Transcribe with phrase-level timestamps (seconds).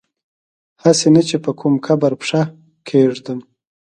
[0.83, 2.41] هسي نه چي په کوم قبر پښه
[2.87, 3.39] کیږدم